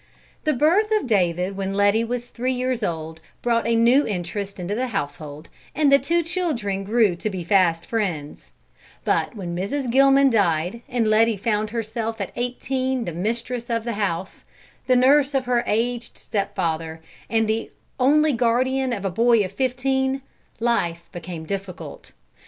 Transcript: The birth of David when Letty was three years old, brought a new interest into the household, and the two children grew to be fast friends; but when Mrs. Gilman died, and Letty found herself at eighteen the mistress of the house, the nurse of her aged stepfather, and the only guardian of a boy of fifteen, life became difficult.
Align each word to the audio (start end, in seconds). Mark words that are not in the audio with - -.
The 0.45 0.53
birth 0.53 0.91
of 0.99 1.05
David 1.05 1.55
when 1.55 1.75
Letty 1.75 2.03
was 2.03 2.29
three 2.29 2.53
years 2.53 2.81
old, 2.81 3.19
brought 3.43 3.67
a 3.67 3.75
new 3.75 4.03
interest 4.07 4.59
into 4.59 4.73
the 4.73 4.87
household, 4.87 5.47
and 5.75 5.91
the 5.91 5.99
two 5.99 6.23
children 6.23 6.83
grew 6.83 7.15
to 7.17 7.29
be 7.29 7.43
fast 7.43 7.85
friends; 7.85 8.49
but 9.05 9.35
when 9.35 9.55
Mrs. 9.55 9.91
Gilman 9.91 10.31
died, 10.31 10.81
and 10.89 11.07
Letty 11.07 11.37
found 11.37 11.69
herself 11.69 12.19
at 12.19 12.31
eighteen 12.35 13.05
the 13.05 13.13
mistress 13.13 13.69
of 13.69 13.83
the 13.83 13.93
house, 13.93 14.43
the 14.87 14.95
nurse 14.95 15.35
of 15.35 15.45
her 15.45 15.63
aged 15.67 16.17
stepfather, 16.17 16.99
and 17.29 17.47
the 17.47 17.69
only 17.99 18.33
guardian 18.33 18.93
of 18.93 19.05
a 19.05 19.11
boy 19.11 19.45
of 19.45 19.51
fifteen, 19.51 20.23
life 20.59 21.03
became 21.11 21.45
difficult. 21.45 22.11